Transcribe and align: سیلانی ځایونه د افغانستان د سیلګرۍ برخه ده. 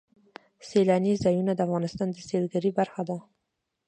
سیلانی 0.69 1.13
ځایونه 1.23 1.51
د 1.55 1.59
افغانستان 1.67 2.07
د 2.11 2.17
سیلګرۍ 2.29 2.71
برخه 2.79 3.01
ده. 3.09 3.17